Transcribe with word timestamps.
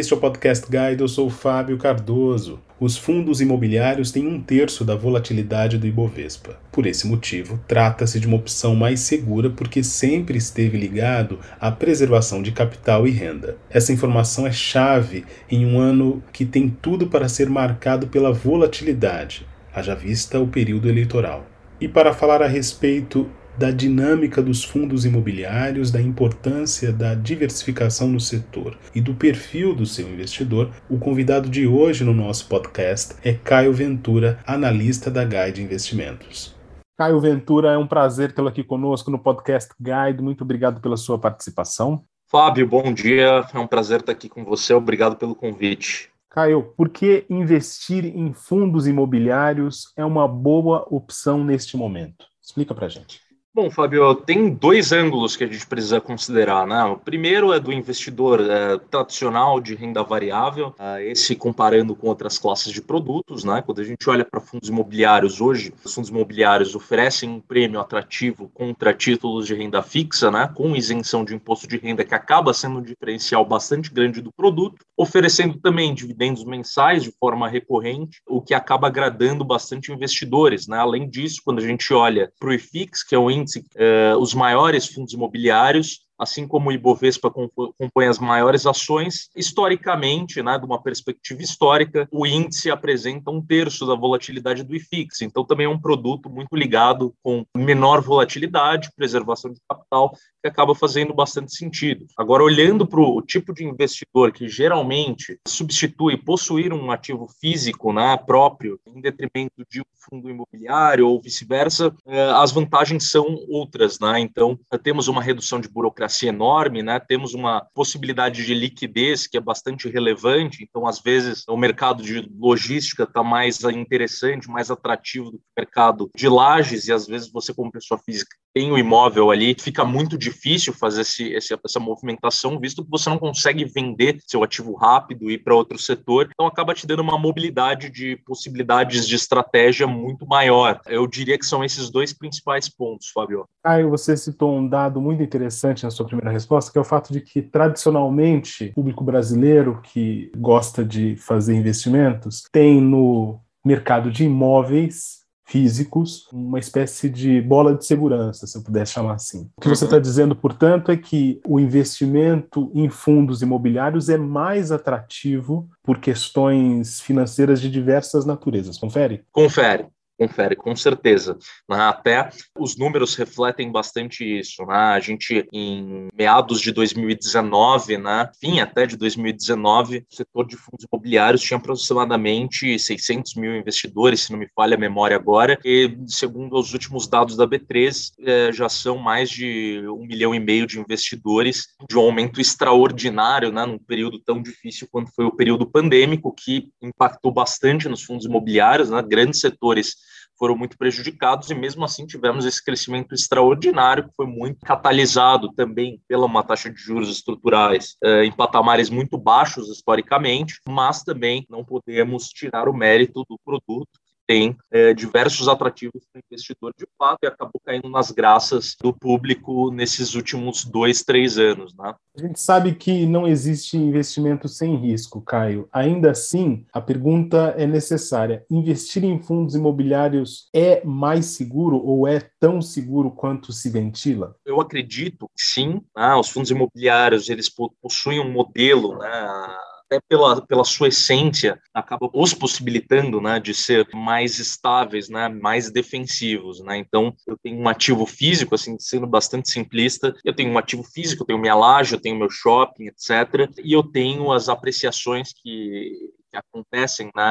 Este 0.00 0.14
é 0.14 0.16
o 0.16 0.20
Podcast 0.20 0.64
Guide, 0.64 1.02
eu 1.02 1.08
sou 1.08 1.26
o 1.26 1.30
Fábio 1.30 1.76
Cardoso. 1.76 2.58
Os 2.80 2.96
fundos 2.96 3.42
imobiliários 3.42 4.10
têm 4.10 4.26
um 4.26 4.40
terço 4.40 4.82
da 4.82 4.96
volatilidade 4.96 5.76
do 5.76 5.86
Ibovespa. 5.86 6.58
Por 6.72 6.86
esse 6.86 7.06
motivo, 7.06 7.60
trata-se 7.68 8.18
de 8.18 8.26
uma 8.26 8.38
opção 8.38 8.74
mais 8.74 9.00
segura 9.00 9.50
porque 9.50 9.84
sempre 9.84 10.38
esteve 10.38 10.78
ligado 10.78 11.38
à 11.60 11.70
preservação 11.70 12.40
de 12.40 12.50
capital 12.50 13.06
e 13.06 13.10
renda. 13.10 13.58
Essa 13.68 13.92
informação 13.92 14.46
é 14.46 14.52
chave 14.52 15.26
em 15.50 15.66
um 15.66 15.78
ano 15.78 16.22
que 16.32 16.46
tem 16.46 16.74
tudo 16.80 17.08
para 17.08 17.28
ser 17.28 17.50
marcado 17.50 18.06
pela 18.06 18.32
volatilidade, 18.32 19.46
haja 19.70 19.94
vista 19.94 20.40
o 20.40 20.48
período 20.48 20.88
eleitoral. 20.88 21.44
E 21.78 21.86
para 21.86 22.14
falar 22.14 22.40
a 22.42 22.46
respeito 22.46 23.28
da 23.56 23.70
dinâmica 23.70 24.42
dos 24.42 24.64
fundos 24.64 25.04
imobiliários, 25.04 25.90
da 25.90 26.00
importância 26.00 26.92
da 26.92 27.14
diversificação 27.14 28.08
no 28.08 28.20
setor 28.20 28.78
e 28.94 29.00
do 29.00 29.14
perfil 29.14 29.74
do 29.74 29.86
seu 29.86 30.08
investidor, 30.08 30.70
o 30.88 30.98
convidado 30.98 31.48
de 31.48 31.66
hoje 31.66 32.04
no 32.04 32.14
nosso 32.14 32.48
podcast 32.48 33.16
é 33.24 33.32
Caio 33.32 33.72
Ventura, 33.72 34.38
analista 34.46 35.10
da 35.10 35.24
Guide 35.24 35.62
Investimentos. 35.62 36.54
Caio 36.98 37.18
Ventura, 37.18 37.72
é 37.72 37.78
um 37.78 37.86
prazer 37.86 38.32
tê-lo 38.32 38.48
aqui 38.48 38.62
conosco 38.62 39.10
no 39.10 39.18
podcast 39.18 39.72
Guide. 39.80 40.22
Muito 40.22 40.44
obrigado 40.44 40.80
pela 40.80 40.96
sua 40.96 41.18
participação. 41.18 42.04
Fábio, 42.30 42.68
bom 42.68 42.92
dia. 42.92 43.44
É 43.52 43.58
um 43.58 43.66
prazer 43.66 44.00
estar 44.00 44.12
aqui 44.12 44.28
com 44.28 44.44
você. 44.44 44.74
Obrigado 44.74 45.16
pelo 45.16 45.34
convite. 45.34 46.10
Caio, 46.28 46.62
por 46.76 46.88
que 46.88 47.26
investir 47.28 48.04
em 48.04 48.32
fundos 48.32 48.86
imobiliários 48.86 49.92
é 49.96 50.04
uma 50.04 50.28
boa 50.28 50.86
opção 50.88 51.42
neste 51.42 51.76
momento? 51.76 52.26
Explica 52.40 52.72
para 52.72 52.88
gente. 52.88 53.29
Bom, 53.52 53.68
Fábio, 53.68 54.14
tem 54.14 54.48
dois 54.48 54.92
ângulos 54.92 55.34
que 55.34 55.42
a 55.42 55.46
gente 55.48 55.66
precisa 55.66 56.00
considerar, 56.00 56.64
né? 56.68 56.84
O 56.84 56.96
primeiro 56.96 57.52
é 57.52 57.58
do 57.58 57.72
investidor 57.72 58.40
é, 58.48 58.78
tradicional 58.78 59.60
de 59.60 59.74
renda 59.74 60.04
variável, 60.04 60.72
é, 60.78 61.10
esse 61.10 61.34
comparando 61.34 61.96
com 61.96 62.06
outras 62.06 62.38
classes 62.38 62.72
de 62.72 62.80
produtos, 62.80 63.42
né? 63.42 63.60
Quando 63.60 63.80
a 63.80 63.84
gente 63.84 64.08
olha 64.08 64.24
para 64.24 64.40
fundos 64.40 64.68
imobiliários 64.68 65.40
hoje, 65.40 65.74
os 65.84 65.92
fundos 65.92 66.10
imobiliários 66.10 66.76
oferecem 66.76 67.28
um 67.28 67.40
prêmio 67.40 67.80
atrativo 67.80 68.48
contra 68.54 68.94
títulos 68.94 69.48
de 69.48 69.54
renda 69.56 69.82
fixa, 69.82 70.30
né? 70.30 70.48
Com 70.54 70.76
isenção 70.76 71.24
de 71.24 71.34
imposto 71.34 71.66
de 71.66 71.76
renda 71.76 72.04
que 72.04 72.14
acaba 72.14 72.54
sendo 72.54 72.78
um 72.78 72.82
diferencial 72.82 73.44
bastante 73.44 73.92
grande 73.92 74.22
do 74.22 74.30
produto, 74.32 74.84
oferecendo 74.96 75.58
também 75.58 75.92
dividendos 75.92 76.44
mensais 76.44 77.02
de 77.02 77.10
forma 77.18 77.48
recorrente, 77.48 78.20
o 78.28 78.40
que 78.40 78.54
acaba 78.54 78.86
agradando 78.86 79.44
bastante 79.44 79.90
investidores, 79.90 80.68
né? 80.68 80.78
Além 80.78 81.10
disso, 81.10 81.42
quando 81.44 81.58
a 81.58 81.66
gente 81.66 81.92
olha 81.92 82.32
para 82.38 82.50
o 82.50 82.52
IFIX, 82.52 83.02
que 83.02 83.16
é 83.16 83.18
o 83.18 83.39
índice, 83.40 83.60
uh, 83.60 84.18
os 84.18 84.34
maiores 84.34 84.86
fundos 84.86 85.12
imobiliários 85.12 86.00
assim 86.20 86.46
como 86.46 86.68
o 86.68 86.72
Ibovespa 86.72 87.30
compõe 87.30 88.06
as 88.06 88.18
maiores 88.18 88.66
ações, 88.66 89.30
historicamente, 89.34 90.42
né, 90.42 90.58
de 90.58 90.66
uma 90.66 90.80
perspectiva 90.80 91.40
histórica, 91.40 92.06
o 92.12 92.26
índice 92.26 92.70
apresenta 92.70 93.30
um 93.30 93.40
terço 93.40 93.86
da 93.86 93.94
volatilidade 93.94 94.62
do 94.62 94.76
IFIX. 94.76 95.22
Então, 95.22 95.44
também 95.44 95.64
é 95.64 95.68
um 95.68 95.80
produto 95.80 96.28
muito 96.28 96.54
ligado 96.54 97.14
com 97.22 97.44
menor 97.56 98.02
volatilidade, 98.02 98.90
preservação 98.94 99.50
de 99.50 99.60
capital, 99.66 100.12
que 100.42 100.48
acaba 100.48 100.74
fazendo 100.74 101.14
bastante 101.14 101.54
sentido. 101.56 102.06
Agora, 102.18 102.42
olhando 102.42 102.86
para 102.86 103.00
o 103.00 103.22
tipo 103.22 103.54
de 103.54 103.64
investidor 103.64 104.30
que 104.32 104.46
geralmente 104.48 105.38
substitui 105.46 106.16
possuir 106.18 106.72
um 106.72 106.90
ativo 106.90 107.26
físico 107.40 107.92
né, 107.92 108.16
próprio 108.18 108.78
em 108.86 109.00
detrimento 109.00 109.64
de 109.70 109.80
um 109.80 109.84
fundo 110.10 110.28
imobiliário 110.28 111.08
ou 111.08 111.20
vice-versa, 111.20 111.94
eh, 112.06 112.30
as 112.34 112.52
vantagens 112.52 113.10
são 113.10 113.26
outras. 113.48 113.98
Né? 114.00 114.20
Então, 114.20 114.58
temos 114.82 115.08
uma 115.08 115.22
redução 115.22 115.60
de 115.60 115.68
burocracia 115.68 116.09
burocracia 116.10 116.28
enorme, 116.28 116.82
né? 116.82 116.98
Temos 116.98 117.34
uma 117.34 117.66
possibilidade 117.72 118.44
de 118.44 118.52
liquidez 118.52 119.26
que 119.26 119.36
é 119.36 119.40
bastante 119.40 119.88
relevante, 119.88 120.62
então 120.62 120.86
às 120.86 121.00
vezes 121.00 121.44
o 121.48 121.56
mercado 121.56 122.02
de 122.02 122.28
logística 122.36 123.04
está 123.04 123.22
mais 123.22 123.62
interessante, 123.62 124.48
mais 124.48 124.70
atrativo 124.70 125.30
do 125.30 125.38
que 125.38 125.44
o 125.44 125.60
mercado 125.60 126.10
de 126.14 126.28
lajes 126.28 126.88
e 126.88 126.92
às 126.92 127.06
vezes 127.06 127.30
você 127.30 127.54
como 127.54 127.70
pessoa 127.70 128.00
física 128.04 128.36
tem 128.52 128.70
o 128.70 128.78
imóvel 128.78 129.30
ali, 129.30 129.54
fica 129.58 129.84
muito 129.84 130.18
difícil 130.18 130.72
fazer 130.72 131.02
esse, 131.02 131.34
essa 131.34 131.80
movimentação, 131.80 132.58
visto 132.58 132.84
que 132.84 132.90
você 132.90 133.08
não 133.08 133.18
consegue 133.18 133.64
vender 133.64 134.18
seu 134.26 134.42
ativo 134.42 134.74
rápido 134.74 135.30
e 135.30 135.34
ir 135.34 135.38
para 135.38 135.54
outro 135.54 135.78
setor, 135.78 136.28
então 136.32 136.46
acaba 136.46 136.74
te 136.74 136.86
dando 136.86 137.00
uma 137.00 137.18
mobilidade 137.18 137.90
de 137.90 138.16
possibilidades 138.26 139.06
de 139.06 139.14
estratégia 139.14 139.86
muito 139.86 140.26
maior. 140.26 140.80
Eu 140.86 141.06
diria 141.06 141.38
que 141.38 141.46
são 141.46 141.64
esses 141.64 141.90
dois 141.90 142.12
principais 142.12 142.68
pontos, 142.68 143.10
Fábio. 143.10 143.46
Caio, 143.62 143.90
você 143.90 144.16
citou 144.16 144.56
um 144.56 144.68
dado 144.68 145.00
muito 145.00 145.22
interessante 145.22 145.84
na 145.84 145.90
sua 145.90 146.06
primeira 146.06 146.30
resposta, 146.30 146.72
que 146.72 146.78
é 146.78 146.80
o 146.80 146.84
fato 146.84 147.12
de 147.12 147.20
que, 147.20 147.42
tradicionalmente, 147.42 148.70
o 148.70 148.74
público 148.74 149.04
brasileiro 149.04 149.80
que 149.82 150.30
gosta 150.36 150.84
de 150.84 151.16
fazer 151.16 151.54
investimentos 151.54 152.44
tem 152.50 152.80
no 152.80 153.38
mercado 153.64 154.10
de 154.10 154.24
imóveis 154.24 155.19
físicos, 155.50 156.28
uma 156.32 156.60
espécie 156.60 157.10
de 157.10 157.40
bola 157.40 157.74
de 157.74 157.84
segurança, 157.84 158.46
se 158.46 158.56
eu 158.56 158.62
pudesse 158.62 158.92
chamar 158.92 159.14
assim. 159.14 159.50
O 159.56 159.60
que 159.60 159.68
você 159.68 159.84
está 159.84 159.96
uhum. 159.96 160.02
dizendo, 160.02 160.36
portanto, 160.36 160.92
é 160.92 160.96
que 160.96 161.40
o 161.44 161.58
investimento 161.58 162.70
em 162.72 162.88
fundos 162.88 163.42
imobiliários 163.42 164.08
é 164.08 164.16
mais 164.16 164.70
atrativo 164.70 165.68
por 165.82 165.98
questões 165.98 167.00
financeiras 167.00 167.60
de 167.60 167.68
diversas 167.68 168.24
naturezas. 168.24 168.78
Confere? 168.78 169.24
Confere 169.32 169.86
confere, 170.20 170.54
com 170.54 170.76
certeza. 170.76 171.38
Né? 171.66 171.80
Até 171.80 172.28
os 172.58 172.76
números 172.76 173.14
refletem 173.14 173.72
bastante 173.72 174.22
isso. 174.22 174.66
Né? 174.66 174.74
A 174.74 175.00
gente, 175.00 175.48
em 175.50 176.08
meados 176.14 176.60
de 176.60 176.72
2019, 176.72 177.96
né, 177.96 178.30
fim 178.38 178.60
até 178.60 178.84
de 178.84 178.98
2019, 178.98 180.04
o 180.10 180.14
setor 180.14 180.46
de 180.46 180.56
fundos 180.56 180.84
imobiliários 180.92 181.40
tinha 181.40 181.56
aproximadamente 181.56 182.78
600 182.78 183.34
mil 183.36 183.56
investidores, 183.56 184.20
se 184.20 184.32
não 184.32 184.38
me 184.38 184.48
falha 184.54 184.76
a 184.76 184.80
memória 184.80 185.16
agora, 185.16 185.58
e 185.64 185.96
segundo 186.06 186.58
os 186.58 186.74
últimos 186.74 187.08
dados 187.08 187.36
da 187.36 187.46
B3, 187.46 188.12
eh, 188.20 188.52
já 188.52 188.68
são 188.68 188.98
mais 188.98 189.30
de 189.30 189.82
um 189.88 190.06
milhão 190.06 190.34
e 190.34 190.40
meio 190.40 190.66
de 190.66 190.78
investidores, 190.78 191.68
de 191.88 191.96
um 191.96 192.00
aumento 192.00 192.40
extraordinário, 192.40 193.50
né, 193.50 193.64
num 193.64 193.78
período 193.78 194.18
tão 194.18 194.42
difícil 194.42 194.86
quanto 194.90 195.12
foi 195.14 195.24
o 195.24 195.34
período 195.34 195.66
pandêmico, 195.66 196.34
que 196.34 196.68
impactou 196.82 197.32
bastante 197.32 197.88
nos 197.88 198.02
fundos 198.02 198.26
imobiliários, 198.26 198.90
né, 198.90 199.02
grandes 199.02 199.40
setores 199.40 200.09
foram 200.40 200.56
muito 200.56 200.78
prejudicados 200.78 201.50
e 201.50 201.54
mesmo 201.54 201.84
assim 201.84 202.06
tivemos 202.06 202.46
esse 202.46 202.64
crescimento 202.64 203.14
extraordinário 203.14 204.08
que 204.08 204.14
foi 204.16 204.26
muito 204.26 204.60
catalisado 204.60 205.52
também 205.52 206.00
pela 206.08 206.24
uma 206.24 206.42
taxa 206.42 206.70
de 206.70 206.80
juros 206.80 207.10
estruturais 207.10 207.94
eh, 208.02 208.24
em 208.24 208.32
patamares 208.32 208.88
muito 208.88 209.18
baixos 209.18 209.68
historicamente, 209.68 210.58
mas 210.66 211.02
também 211.02 211.46
não 211.50 211.62
podemos 211.62 212.28
tirar 212.28 212.70
o 212.70 212.72
mérito 212.72 213.22
do 213.28 213.38
produto 213.44 213.90
tem 214.30 214.56
é, 214.70 214.94
diversos 214.94 215.48
atrativos 215.48 216.04
para 216.12 216.20
o 216.20 216.22
investidor 216.30 216.72
de 216.78 216.86
fato 216.96 217.18
e 217.24 217.26
acabou 217.26 217.60
caindo 217.66 217.90
nas 217.90 218.12
graças 218.12 218.76
do 218.80 218.92
público 218.92 219.72
nesses 219.72 220.14
últimos 220.14 220.64
dois, 220.64 221.02
três 221.02 221.36
anos. 221.36 221.74
Né? 221.76 221.92
A 222.16 222.20
gente 222.20 222.40
sabe 222.40 222.76
que 222.76 223.06
não 223.06 223.26
existe 223.26 223.76
investimento 223.76 224.48
sem 224.48 224.76
risco, 224.76 225.20
Caio. 225.20 225.68
Ainda 225.72 226.12
assim, 226.12 226.64
a 226.72 226.80
pergunta 226.80 227.56
é 227.58 227.66
necessária: 227.66 228.44
investir 228.48 229.02
em 229.02 229.20
fundos 229.20 229.56
imobiliários 229.56 230.48
é 230.54 230.80
mais 230.84 231.26
seguro 231.26 231.84
ou 231.84 232.06
é 232.06 232.20
tão 232.38 232.62
seguro 232.62 233.10
quanto 233.10 233.52
se 233.52 233.68
ventila? 233.68 234.36
Eu 234.46 234.60
acredito 234.60 235.26
que 235.36 235.42
sim. 235.42 235.80
Né? 235.96 236.14
Os 236.14 236.28
fundos 236.28 236.52
imobiliários 236.52 237.28
eles 237.28 237.52
possuem 237.82 238.20
um 238.20 238.30
modelo 238.30 238.96
né? 238.96 239.56
Até 239.90 240.00
pela, 240.08 240.40
pela 240.46 240.62
sua 240.62 240.88
essência, 240.88 241.60
acaba 241.74 242.08
os 242.14 242.32
possibilitando 242.32 243.20
né, 243.20 243.40
de 243.40 243.52
ser 243.52 243.88
mais 243.92 244.38
estáveis, 244.38 245.08
né, 245.08 245.28
mais 245.28 245.70
defensivos. 245.70 246.60
Né? 246.60 246.78
Então, 246.78 247.12
eu 247.26 247.36
tenho 247.42 247.58
um 247.58 247.68
ativo 247.68 248.06
físico, 248.06 248.54
assim, 248.54 248.76
sendo 248.78 249.06
bastante 249.06 249.50
simplista, 249.50 250.14
eu 250.24 250.32
tenho 250.32 250.52
um 250.52 250.58
ativo 250.58 250.84
físico, 250.84 251.22
eu 251.22 251.26
tenho 251.26 251.38
minha 251.40 251.56
laje, 251.56 251.96
eu 251.96 252.00
tenho 252.00 252.16
meu 252.16 252.30
shopping, 252.30 252.86
etc. 252.86 253.50
E 253.64 253.72
eu 253.72 253.82
tenho 253.82 254.30
as 254.30 254.48
apreciações 254.48 255.32
que 255.32 256.12
que 256.30 256.36
acontecem 256.36 257.10
né, 257.14 257.22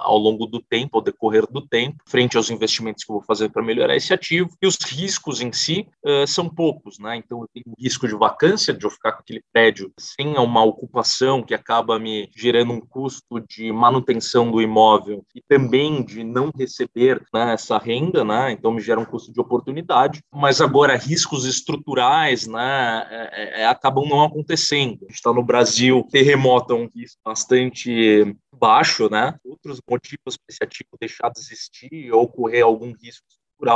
ao 0.00 0.16
longo 0.16 0.46
do 0.46 0.60
tempo, 0.60 0.96
ao 0.96 1.02
decorrer 1.02 1.46
do 1.50 1.60
tempo, 1.60 2.02
frente 2.06 2.36
aos 2.36 2.50
investimentos 2.50 3.04
que 3.04 3.10
eu 3.10 3.16
vou 3.16 3.24
fazer 3.24 3.50
para 3.50 3.62
melhorar 3.62 3.96
esse 3.96 4.12
ativo. 4.12 4.50
E 4.60 4.66
os 4.66 4.76
riscos 4.84 5.40
em 5.40 5.52
si 5.52 5.86
uh, 6.04 6.26
são 6.26 6.48
poucos, 6.48 6.98
né? 6.98 7.16
Então 7.16 7.40
eu 7.40 7.48
tenho 7.52 7.74
risco 7.78 8.08
de 8.08 8.14
vacância, 8.14 8.72
de 8.72 8.84
eu 8.84 8.90
ficar 8.90 9.12
com 9.12 9.20
aquele 9.20 9.42
prédio 9.52 9.92
sem 9.98 10.36
uma 10.36 10.64
ocupação 10.64 11.42
que 11.42 11.54
acaba 11.54 11.98
me 11.98 12.30
gerando 12.34 12.72
um 12.72 12.80
custo 12.80 13.40
de 13.48 13.70
manutenção 13.72 14.50
do 14.50 14.60
imóvel 14.60 15.24
e 15.34 15.40
também 15.40 16.02
de 16.02 16.24
não 16.24 16.50
receber 16.56 17.22
né, 17.32 17.52
essa 17.54 17.78
renda, 17.78 18.24
né? 18.24 18.52
Então 18.52 18.72
me 18.72 18.80
gera 18.80 19.00
um 19.00 19.04
custo 19.04 19.32
de 19.32 19.40
oportunidade. 19.40 20.22
Mas 20.32 20.60
agora 20.60 20.96
riscos 20.96 21.44
estruturais, 21.44 22.46
né, 22.46 23.06
é, 23.10 23.62
é, 23.62 23.66
acabam 23.66 24.08
não 24.08 24.24
acontecendo. 24.24 24.98
A 25.02 25.06
gente 25.06 25.16
está 25.16 25.32
no 25.32 25.42
Brasil, 25.42 26.06
terremoto 26.10 26.72
é 26.72 26.76
um 26.76 26.88
risco 26.94 27.20
bastante 27.24 28.21
baixo, 28.62 29.10
né? 29.10 29.36
Outros 29.42 29.80
motivos 29.90 30.36
para 30.36 30.46
esse 30.48 30.62
ativo 30.62 30.90
deixar 31.00 31.28
de 31.30 31.40
existir 31.40 32.12
ou 32.12 32.28
correr 32.28 32.60
algum 32.60 32.92
risco 32.92 33.26